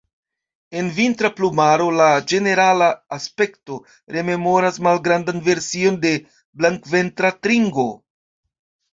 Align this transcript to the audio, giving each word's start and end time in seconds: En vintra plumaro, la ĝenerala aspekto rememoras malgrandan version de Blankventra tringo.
En 0.79 0.87
vintra 0.99 1.29
plumaro, 1.39 1.89
la 1.97 2.05
ĝenerala 2.31 2.87
aspekto 3.17 3.77
rememoras 4.15 4.79
malgrandan 4.87 5.43
version 5.49 5.99
de 6.07 6.15
Blankventra 6.63 7.31
tringo. 7.49 7.85